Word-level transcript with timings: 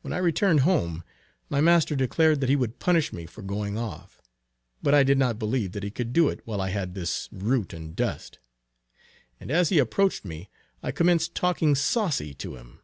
When 0.00 0.12
I 0.12 0.16
returned 0.18 0.62
home, 0.66 1.04
my 1.48 1.60
master 1.60 1.94
declared 1.94 2.40
that 2.40 2.48
he 2.48 2.56
would 2.56 2.80
punish 2.80 3.12
me 3.12 3.26
for 3.26 3.42
going 3.42 3.78
off; 3.78 4.20
but 4.82 4.92
I 4.92 5.04
did 5.04 5.18
not 5.18 5.38
believe 5.38 5.70
that 5.70 5.84
he 5.84 5.90
could 5.92 6.12
do 6.12 6.28
it 6.28 6.40
while 6.44 6.60
I 6.60 6.70
had 6.70 6.94
this 6.96 7.28
root 7.30 7.72
and 7.72 7.94
dust; 7.94 8.40
and 9.38 9.52
as 9.52 9.68
he 9.68 9.78
approached 9.78 10.24
me, 10.24 10.50
I 10.82 10.90
commenced 10.90 11.36
talking 11.36 11.76
saucy 11.76 12.34
to 12.34 12.56
him. 12.56 12.80